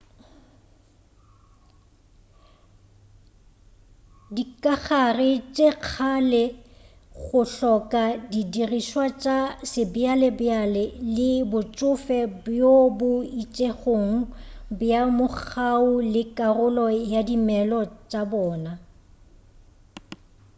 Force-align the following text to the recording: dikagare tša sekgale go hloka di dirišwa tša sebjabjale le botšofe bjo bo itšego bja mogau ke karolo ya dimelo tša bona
dikagare 4.35 5.31
tša 5.55 5.69
sekgale 5.73 6.43
go 7.23 7.41
hloka 7.53 8.05
di 8.31 8.41
dirišwa 8.53 9.05
tša 9.23 9.39
sebjabjale 9.71 10.83
le 11.15 11.31
botšofe 11.51 12.19
bjo 12.45 12.75
bo 12.97 13.11
itšego 13.41 13.97
bja 14.79 15.01
mogau 15.17 15.87
ke 16.13 16.21
karolo 16.37 16.85
ya 17.11 17.21
dimelo 17.27 17.81
tša 18.09 18.21
bona 18.31 18.71